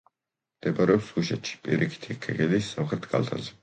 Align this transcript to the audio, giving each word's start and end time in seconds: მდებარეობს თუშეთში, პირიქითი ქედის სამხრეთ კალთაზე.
მდებარეობს 0.59 1.13
თუშეთში, 1.19 1.61
პირიქითი 1.69 2.21
ქედის 2.27 2.75
სამხრეთ 2.75 3.11
კალთაზე. 3.17 3.59